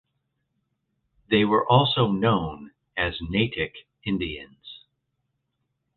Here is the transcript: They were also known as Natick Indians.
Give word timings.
They 1.29 1.45
were 1.45 1.63
also 1.71 2.07
known 2.07 2.71
as 2.97 3.21
Natick 3.21 3.85
Indians. 4.03 4.85